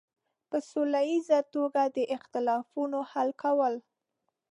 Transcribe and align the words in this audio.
په 0.49 0.57
سوله 0.69 1.01
ییزه 1.09 1.39
توګه 1.53 1.81
د 1.95 1.97
اختلافونو 2.15 2.99
حل 3.11 3.29
کول. 3.41 3.73